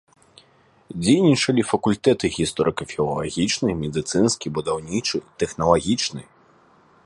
[1.01, 6.21] Дзейнічалі факультэты гісторыка-філалагічны, медыцынскі, будаўнічы, тэхналагічны.